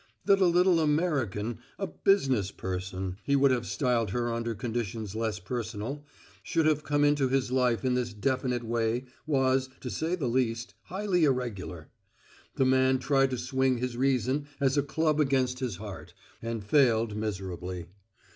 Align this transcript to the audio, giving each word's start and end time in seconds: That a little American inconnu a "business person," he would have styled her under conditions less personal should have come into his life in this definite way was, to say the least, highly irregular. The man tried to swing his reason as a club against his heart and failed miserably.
That 0.25 0.41
a 0.41 0.47
little 0.47 0.79
American 0.79 1.59
inconnu 1.59 1.59
a 1.77 1.85
"business 1.85 2.49
person," 2.49 3.17
he 3.23 3.35
would 3.35 3.51
have 3.51 3.67
styled 3.67 4.09
her 4.09 4.33
under 4.33 4.55
conditions 4.55 5.13
less 5.13 5.37
personal 5.37 6.03
should 6.41 6.65
have 6.65 6.83
come 6.83 7.03
into 7.03 7.27
his 7.29 7.51
life 7.51 7.85
in 7.85 7.93
this 7.93 8.11
definite 8.11 8.63
way 8.63 9.05
was, 9.27 9.69
to 9.81 9.91
say 9.91 10.15
the 10.15 10.25
least, 10.25 10.73
highly 10.85 11.25
irregular. 11.25 11.89
The 12.55 12.65
man 12.65 12.97
tried 12.97 13.29
to 13.29 13.37
swing 13.37 13.77
his 13.77 13.95
reason 13.95 14.47
as 14.59 14.75
a 14.75 14.81
club 14.81 15.19
against 15.19 15.59
his 15.59 15.75
heart 15.77 16.15
and 16.41 16.63
failed 16.65 17.15
miserably. 17.15 17.85